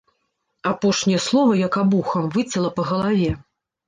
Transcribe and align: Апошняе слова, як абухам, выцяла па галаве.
Апошняе 0.69 1.19
слова, 1.25 1.53
як 1.59 1.77
абухам, 1.81 2.31
выцяла 2.39 2.71
па 2.81 2.87
галаве. 2.93 3.29